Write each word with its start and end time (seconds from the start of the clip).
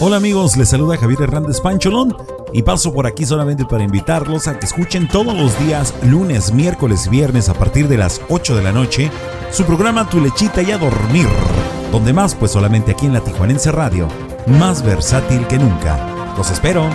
Hola 0.00 0.18
amigos, 0.18 0.56
les 0.56 0.68
saluda 0.68 0.96
Javier 0.96 1.22
Hernández 1.22 1.60
Pancholón 1.60 2.16
y 2.52 2.62
paso 2.62 2.94
por 2.94 3.08
aquí 3.08 3.26
solamente 3.26 3.64
para 3.64 3.82
invitarlos 3.82 4.46
a 4.46 4.56
que 4.56 4.64
escuchen 4.64 5.08
todos 5.08 5.36
los 5.36 5.58
días, 5.58 5.92
lunes, 6.04 6.52
miércoles 6.52 7.06
y 7.06 7.10
viernes 7.10 7.48
a 7.48 7.54
partir 7.54 7.88
de 7.88 7.96
las 7.96 8.20
8 8.28 8.54
de 8.54 8.62
la 8.62 8.70
noche, 8.70 9.10
su 9.50 9.64
programa 9.64 10.08
Tu 10.08 10.20
Lechita 10.20 10.62
y 10.62 10.70
a 10.70 10.78
Dormir, 10.78 11.26
donde 11.90 12.12
más 12.12 12.36
pues 12.36 12.52
solamente 12.52 12.92
aquí 12.92 13.06
en 13.06 13.12
la 13.12 13.24
Tijuanense 13.24 13.72
Radio, 13.72 14.06
más 14.46 14.84
versátil 14.84 15.44
que 15.48 15.58
nunca. 15.58 15.98
Los 16.36 16.52
espero. 16.52 16.88